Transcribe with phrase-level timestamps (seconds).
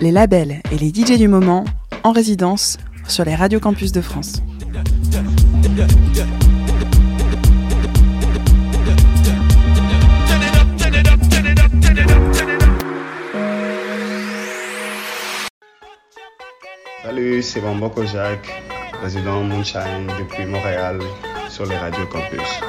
[0.00, 1.64] Les labels et les DJ du moment
[2.04, 2.78] en résidence
[3.08, 4.40] sur les radios campus de France.
[17.02, 21.00] Salut, c'est Bamboko Jacques, président Moonshine depuis Montréal
[21.48, 22.60] sur les radios campus.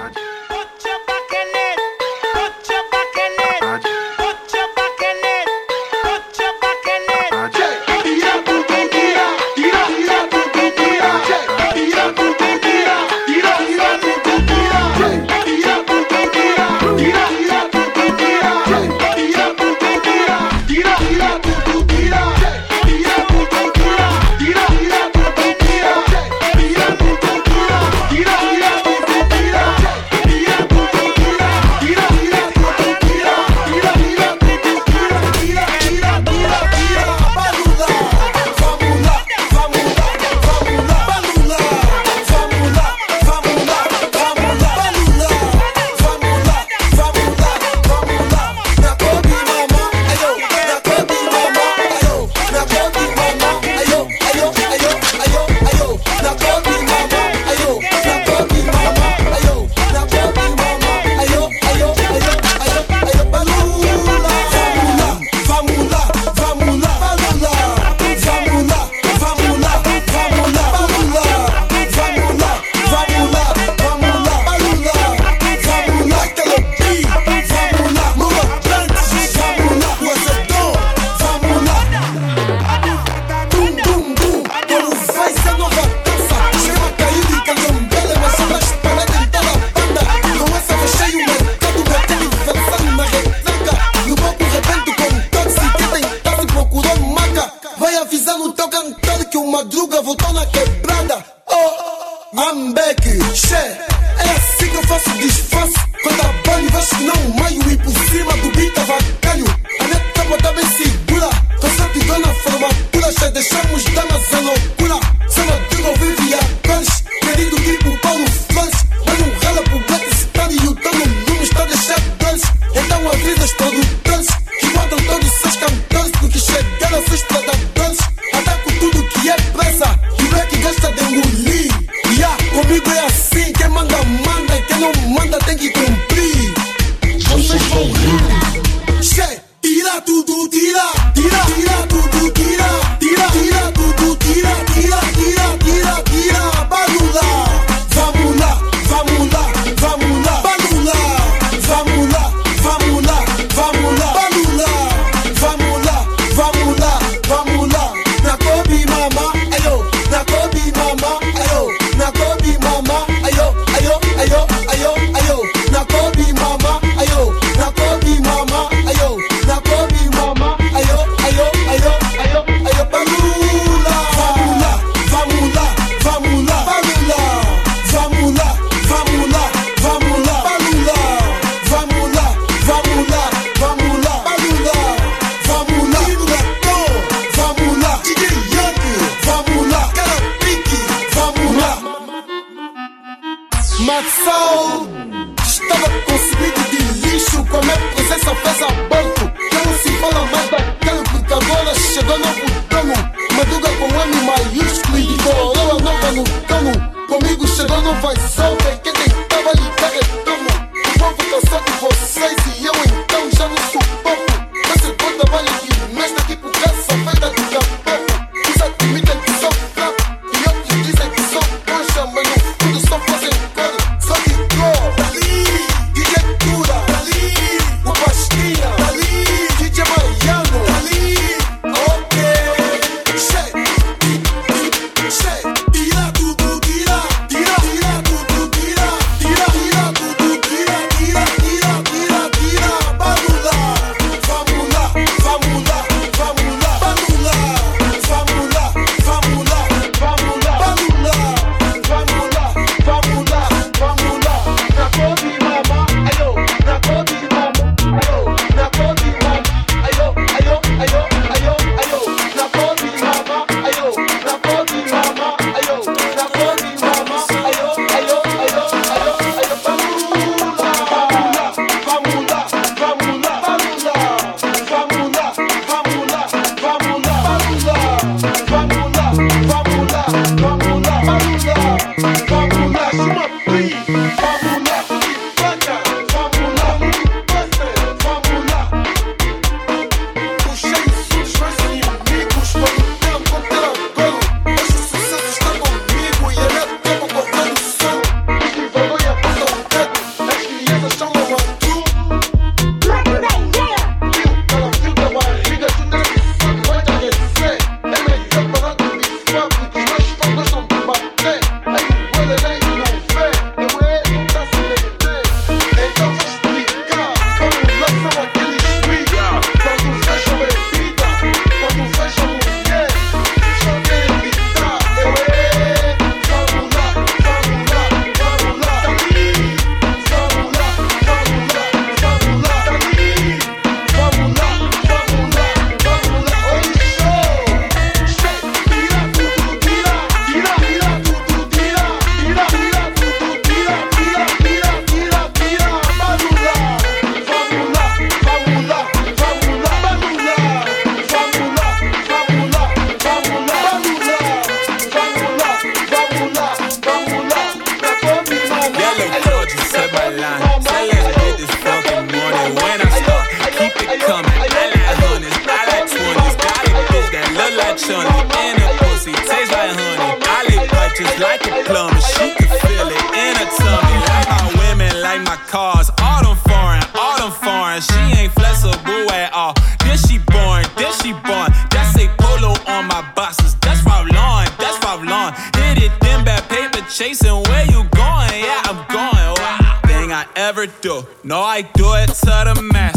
[391.57, 392.96] like do it to the max.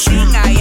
[0.00, 0.59] She got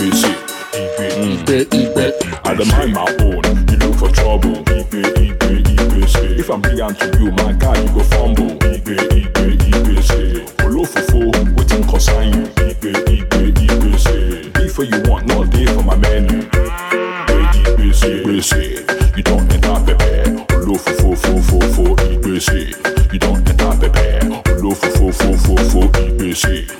[0.00, 0.24] ABC.
[0.72, 2.14] Ibe, Ibe, Ibe.
[2.44, 3.44] I mind my own.
[3.68, 4.64] You look for trouble.
[4.64, 6.08] Ibe, Ibe, Ibe.
[6.08, 6.26] Say.
[6.40, 8.56] If I'm brilliant to you, my guy, you go fumble.
[8.64, 10.02] Ibe, Ibe, Ibe.
[10.02, 10.46] Say.
[10.64, 12.32] Olofofo, waiting for sign.
[12.32, 13.98] Ibe, Ibe, Ibe.
[13.98, 14.48] Say.
[14.48, 16.48] Be for you want, not day for my menu.
[16.48, 18.22] Ibe, Ibe, say.
[18.22, 19.12] Ibe, say.
[19.16, 20.54] You don't enter Pepe.
[20.54, 22.38] Olofofo, fo, fo, fo.
[22.38, 22.72] Say.
[23.12, 24.26] You don't enter Pepe.
[24.56, 26.32] Olofofo, fo, fo, fo.
[26.32, 26.79] Say.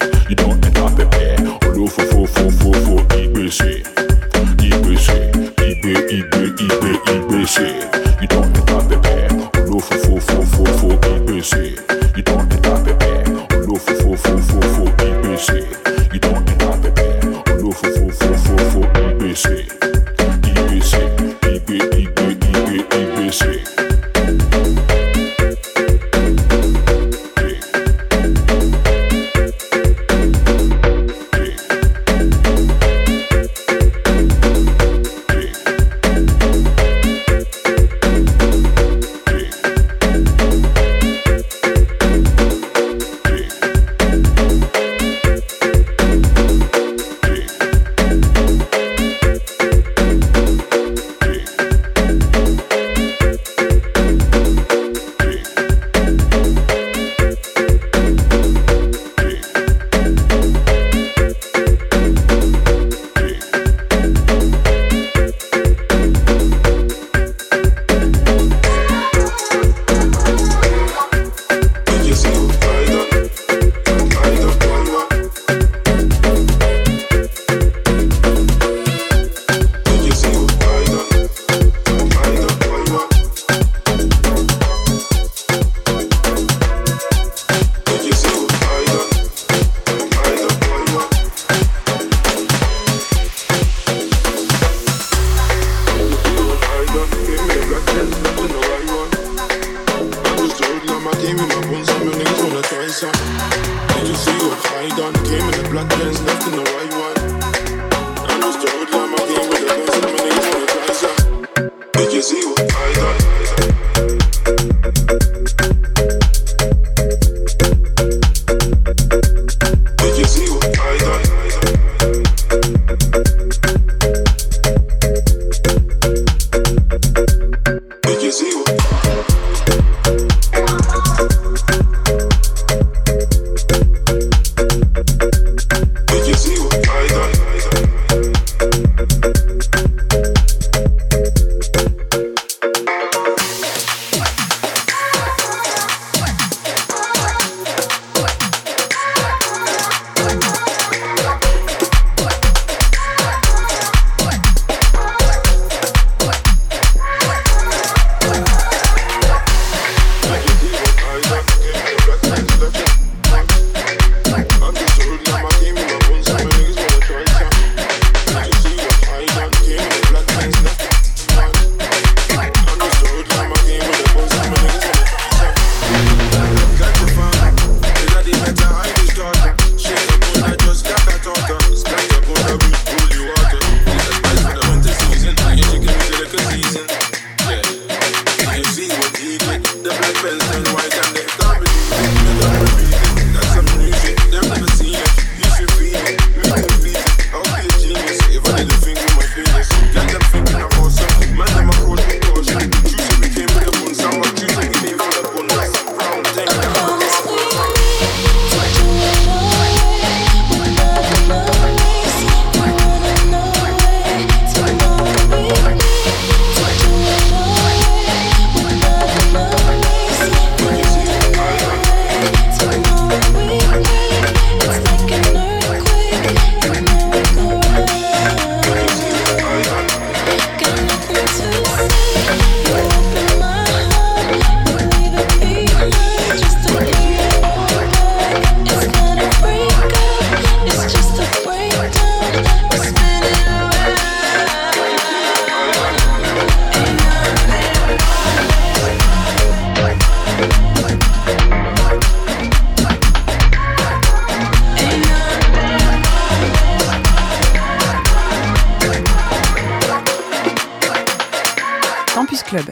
[262.20, 262.70] Campus Club.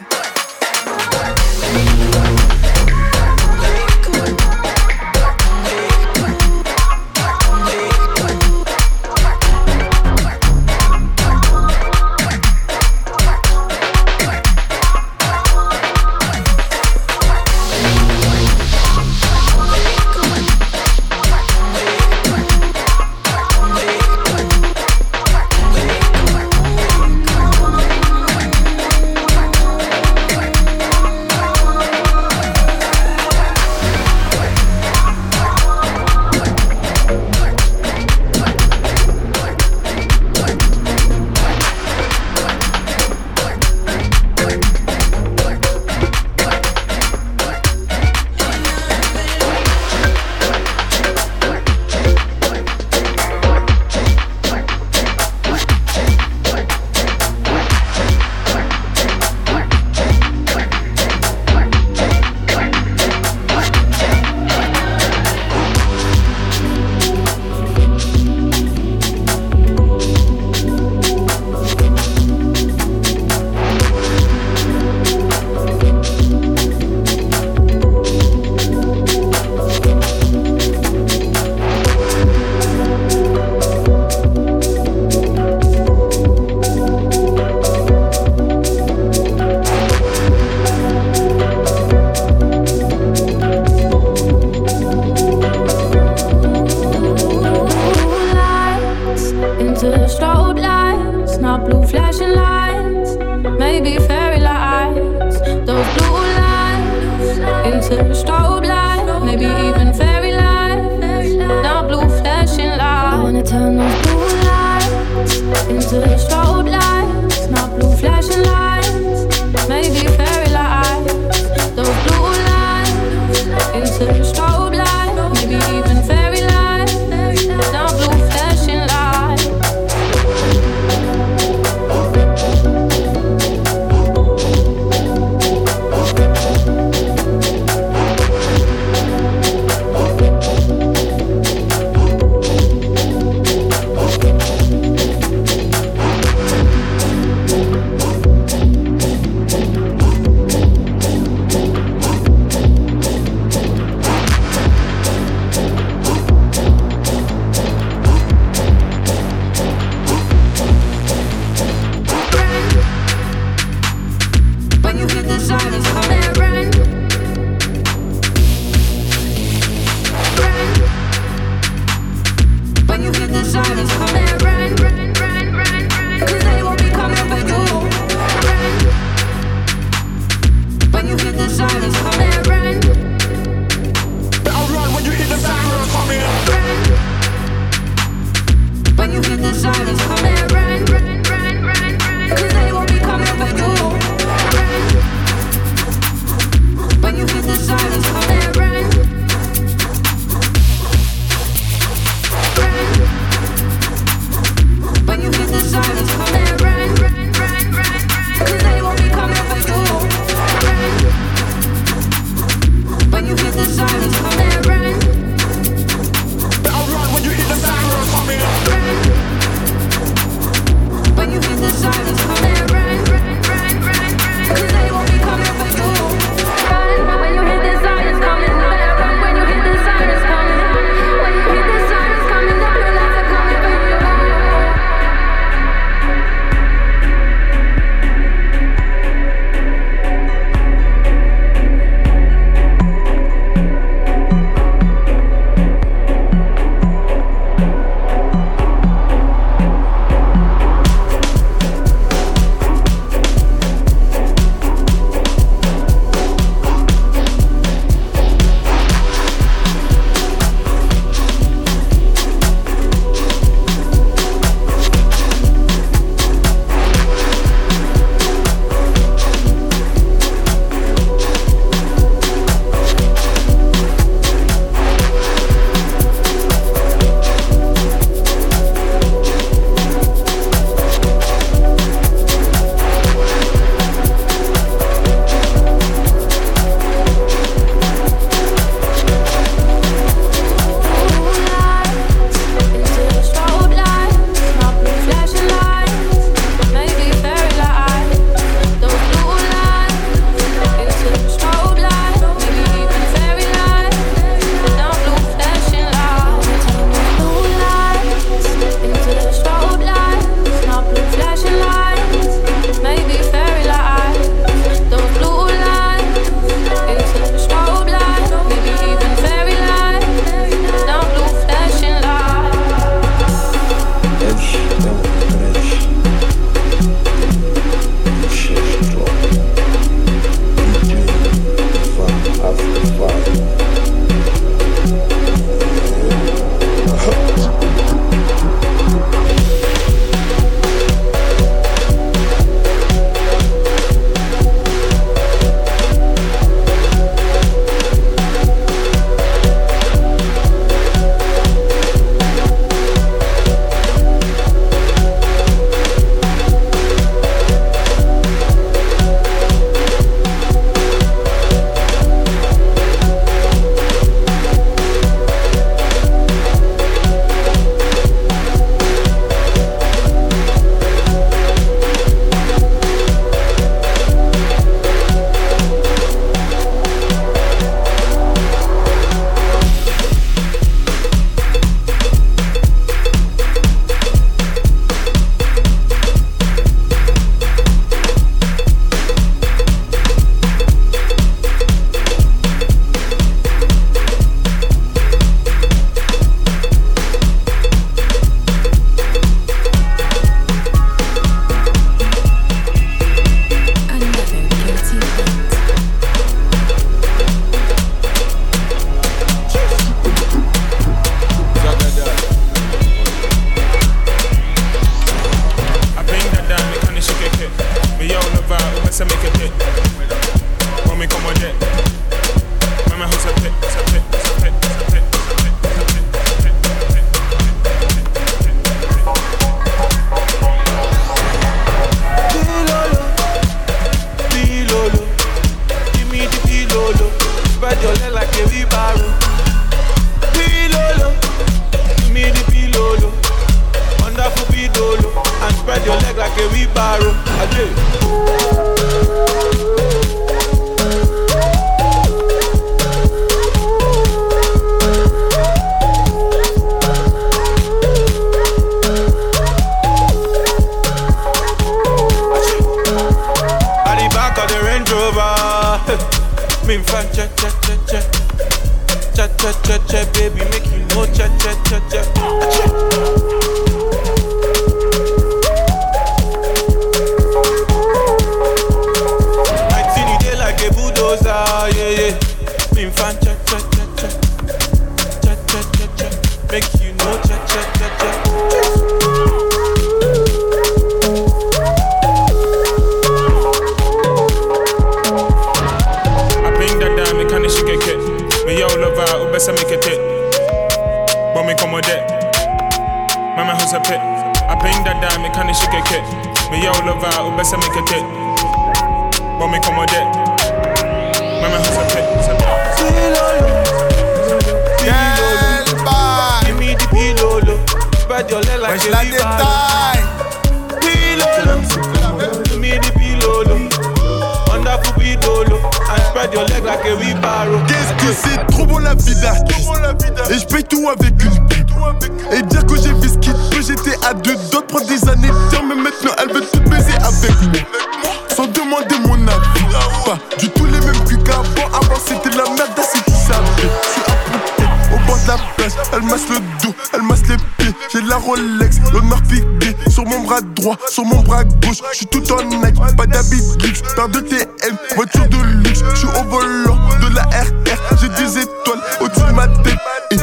[550.88, 551.78] sur mon bras gauche.
[551.92, 553.82] J'suis tout en Nike, pas d'habit luxe.
[553.94, 555.82] Paire de TM, voiture de luxe.
[555.94, 557.98] J'suis au volant de la RR.
[558.00, 559.78] J'ai des étoiles au-dessus de ma tête.
[560.10, 560.16] Et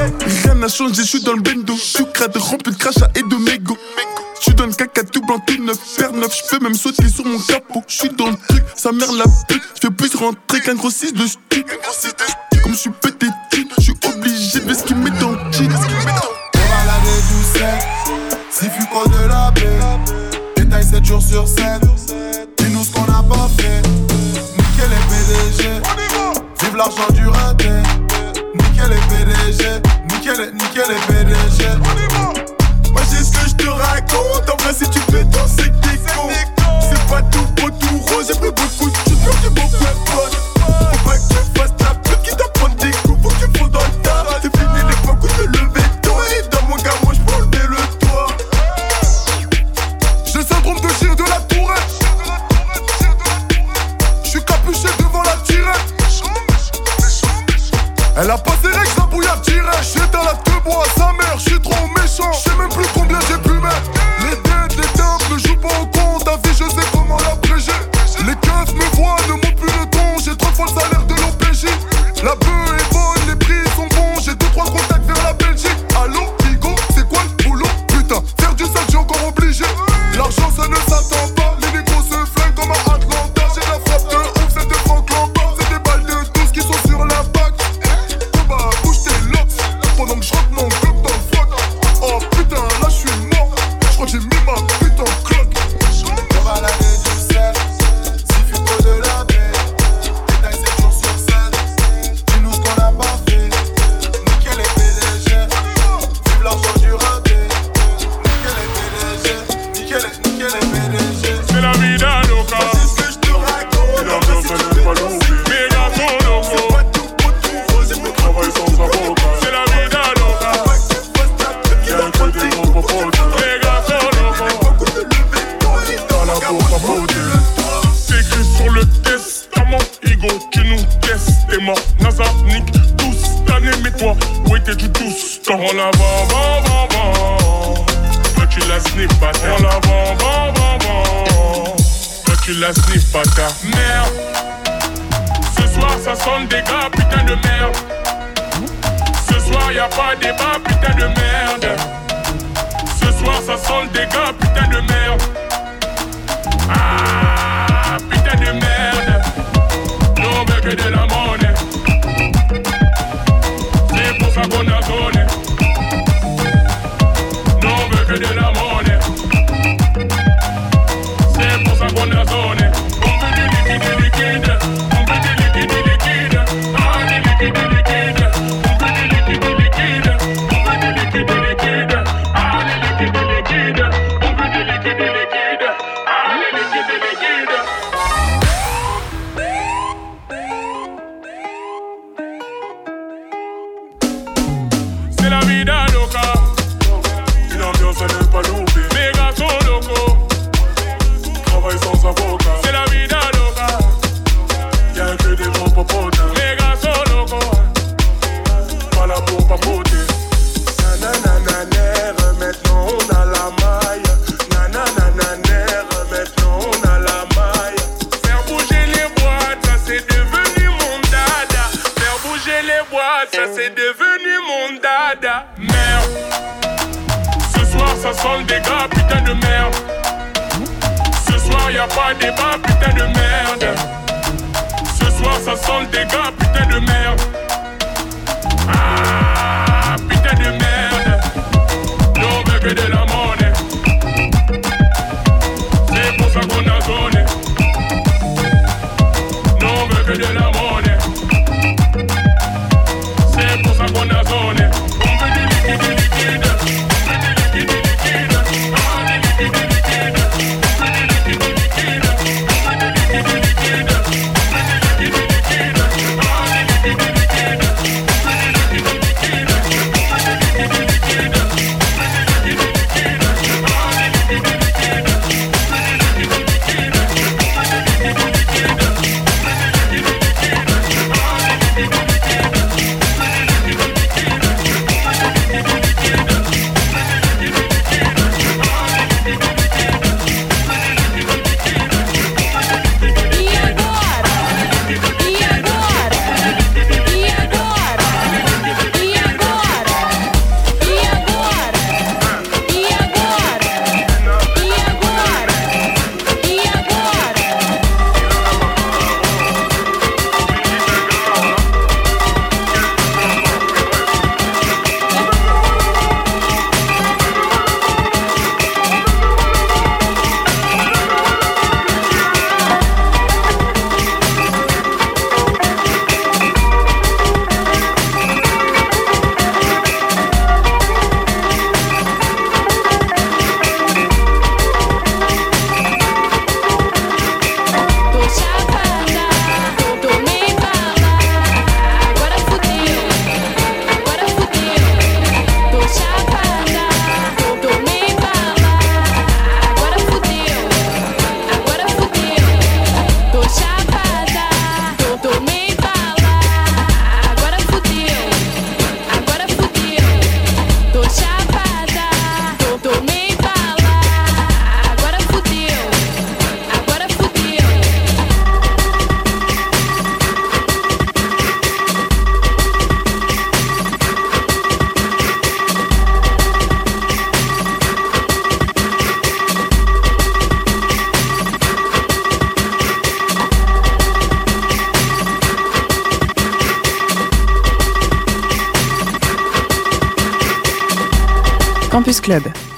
[0.43, 1.75] rien n'a changé, j'suis dans le bendo.
[1.75, 3.77] J'suis crade, rempli de crachat et de mégots.
[4.41, 6.35] Tu donnes caca tout blanc, tout neuf, faire neuf.
[6.35, 7.83] J'peux même sauter sur mon capot.
[7.87, 9.63] J'suis dans le truc, sa mère la pute.
[9.75, 11.65] J'fais plus rentrer qu'un grossiste de stu.
[12.63, 13.27] Comme je j'suis pété,
[13.79, 15.34] j'suis obligé de ce qu'il met dans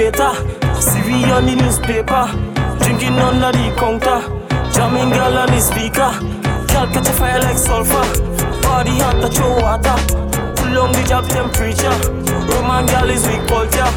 [0.00, 0.32] Cater.
[0.80, 2.24] See on the newspaper,
[2.80, 4.20] drinking under the counter,
[4.72, 6.10] jamming girl on the speaker.
[6.72, 8.04] Girl catch a fire like sulfur,
[8.64, 9.96] body hot touch your water.
[10.56, 11.92] Pull on the job temperature.
[12.48, 13.90] Roman girl is weak culture.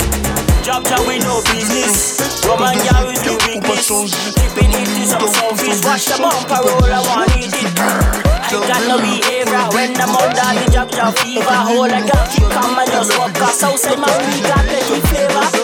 [0.68, 2.20] Job job we no business.
[2.44, 3.88] Roman girl is the weakness.
[4.36, 5.80] Keeping it is some selfish.
[5.88, 7.54] Watch I want it.
[7.80, 11.48] I got no behavior when I'm job job fever.
[11.48, 13.54] Calm and just walk off.
[13.56, 15.63] Southside man we got plenty flavor.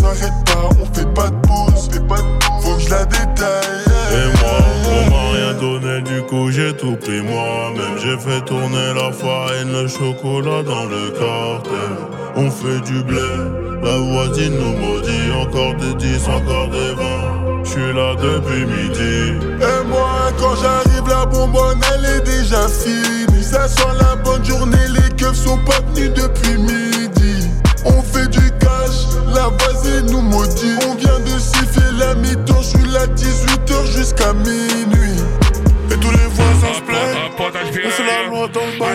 [0.00, 1.90] S'arrête pas, on fait pas de pause
[2.62, 6.96] Faut que je la détaille Et moi, on m'a rien donné, du coup j'ai tout
[6.96, 7.98] pris moi-même.
[8.02, 11.94] J'ai fait tourner la farine, le chocolat dans le cartel.
[12.36, 13.30] On fait du blé,
[13.82, 15.30] la voisine nous maudit.
[15.42, 17.64] Encore des 10, encore des 20.
[17.64, 19.34] J'suis là depuis midi.
[19.60, 24.76] Et moi quand j'arrive la bonbonne elle est déjà finie Ça sent la bonne journée,
[24.88, 26.89] les keufs sont pas venus depuis midi
[29.34, 34.32] la voisine nous maudit On vient de siffler la mi-temps, je suis là 18h jusqu'à
[34.32, 35.16] minuit
[35.90, 37.30] Et tous les voisins se plaignent.
[37.38, 38.88] On fait la loi dans le bar.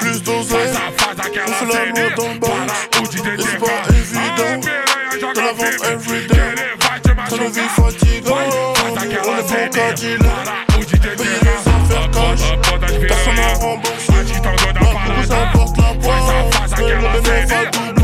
[0.00, 0.74] Plus d'oseille.
[1.46, 2.50] On fait la loi dans le bar.
[2.92, 4.60] Et c'est pas évident
[5.20, 6.54] de la vendre everyday.
[7.28, 8.54] Quand nos vies fatigantes,
[8.86, 10.44] on est bon qu'à dealer.
[11.16, 12.44] Payer les affaires cash.
[13.08, 14.12] Personne n'a remboursé.
[14.80, 16.28] Beaucoup ça porte la pointe.
[16.78, 18.03] Mais le bénéfice va doubler.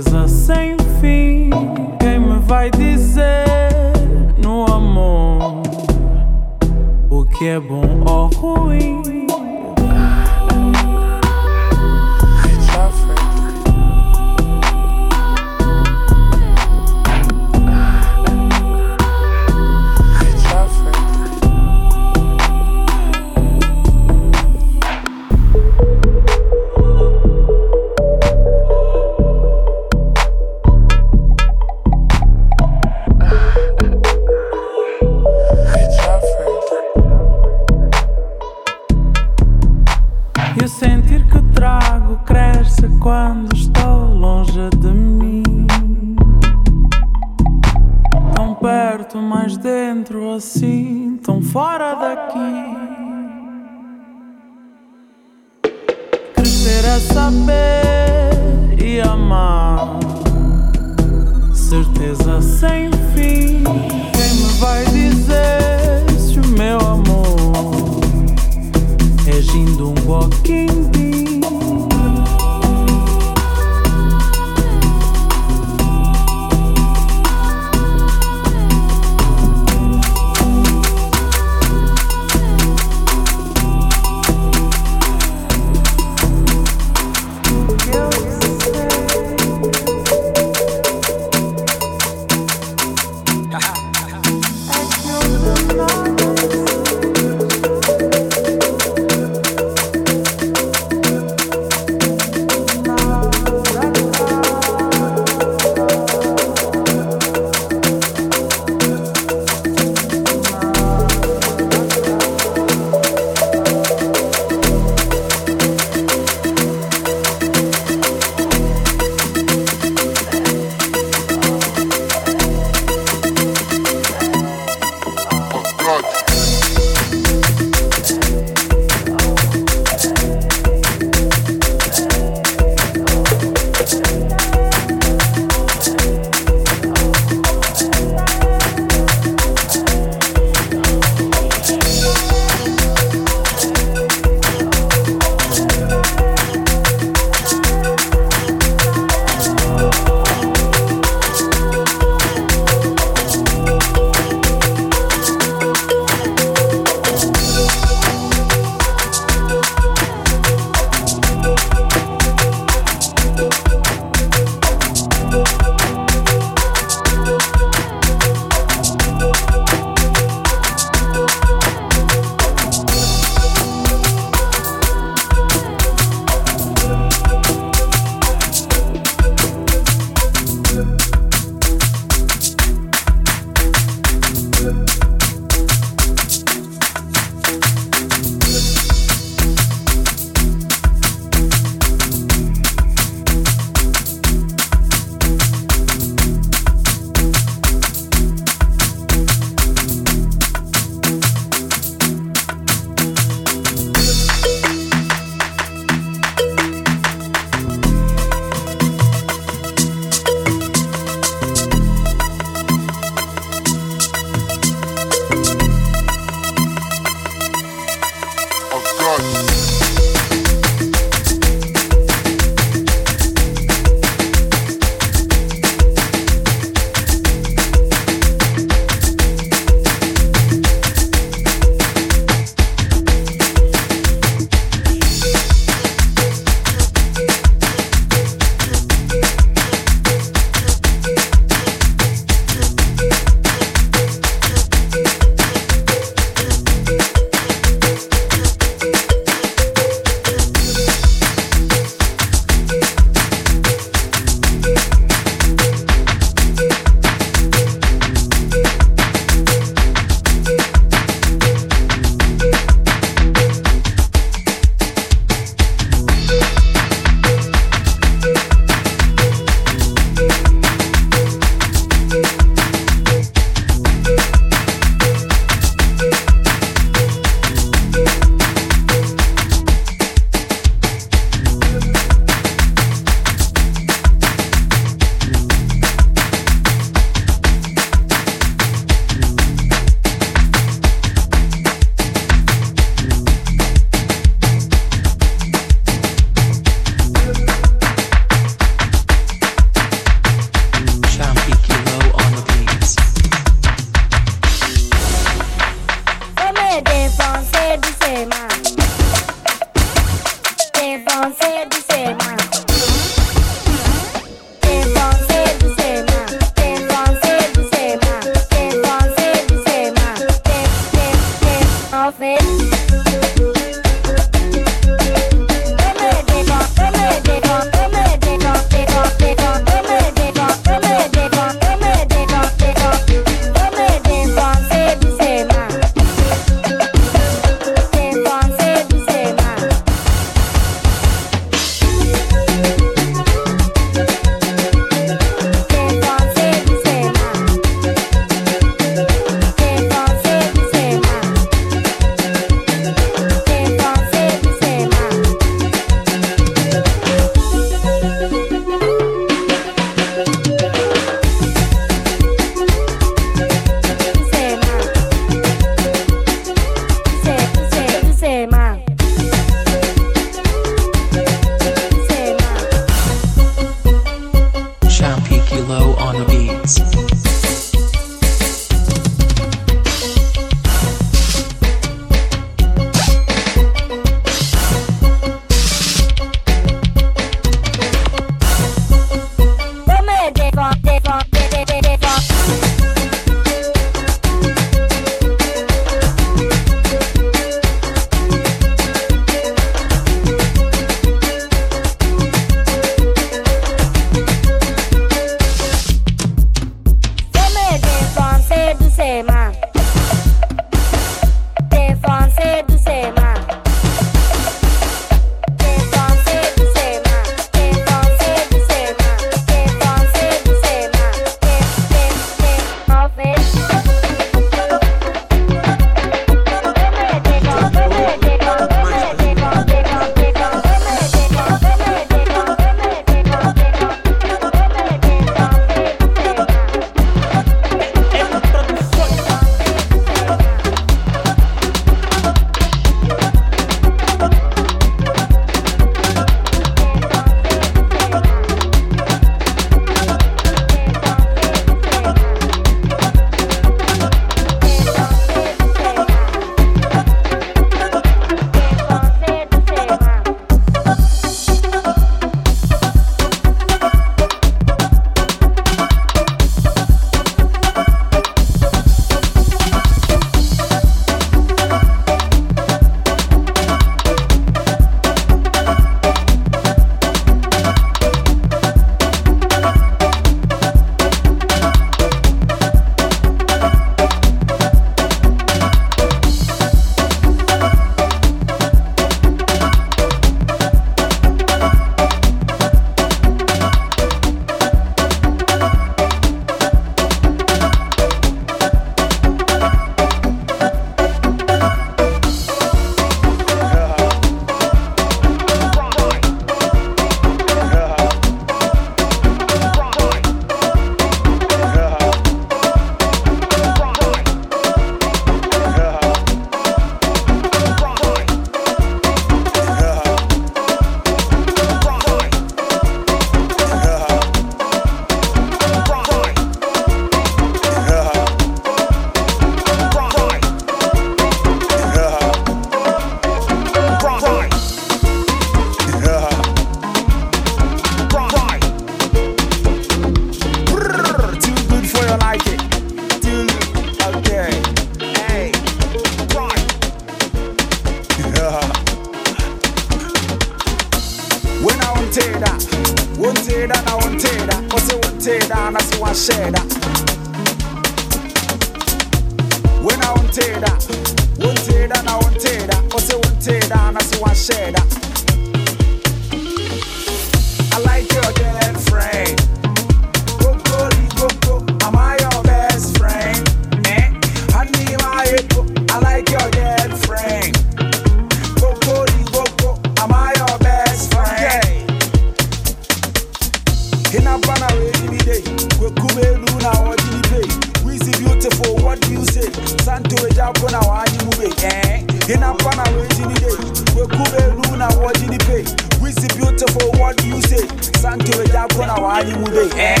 [598.10, 600.00] tanki we ja kona wali mube eh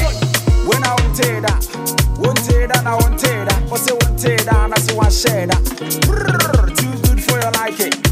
[0.68, 1.58] wena unteda
[2.28, 5.56] unteda na unteda ose unteda na si wa sheda
[6.76, 8.09] too good for your liking.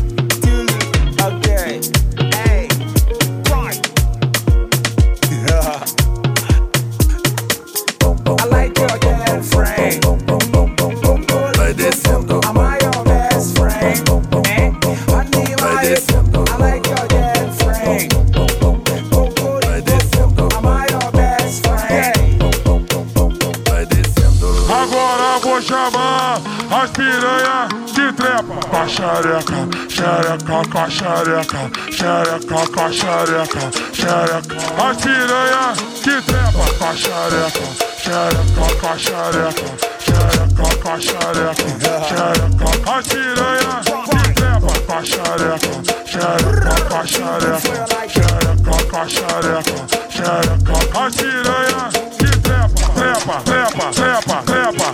[26.99, 28.59] piranha que trepa.
[28.73, 31.63] Caxareca, xereca, caxareca,
[31.97, 33.65] xereca, caxareca,
[33.99, 34.59] xereca.
[34.85, 35.65] As piranha
[36.03, 36.65] que trepa.
[36.81, 37.67] Caxareca,
[38.03, 39.69] xereca, caxareca,
[40.05, 41.69] xereca, caxareca,
[42.09, 42.67] xereca.
[42.95, 43.73] As piranha
[44.09, 44.73] que trepa.
[44.89, 45.75] Caxareca,
[46.11, 47.75] xereca, caxareca,
[48.15, 49.79] xereca, caxareca,
[50.17, 50.75] xereca.
[50.99, 51.81] As piranha
[52.19, 54.89] que trepa, trepa, trepa, trepa, trepa,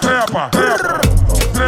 [0.00, 1.11] trepa, trepa.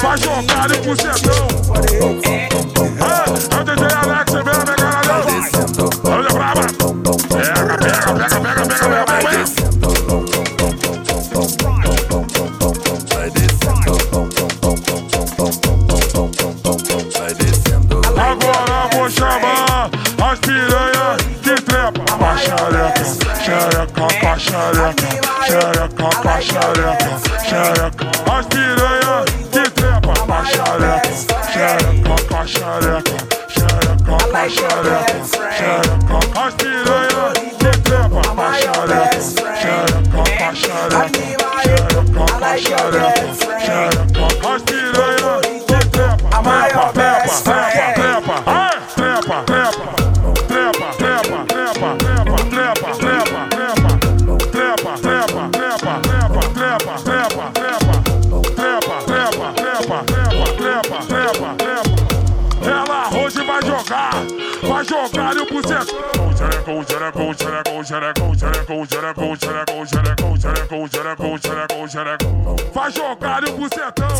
[0.00, 1.48] Faz jogar no bucetão.
[3.00, 3.85] Ah, é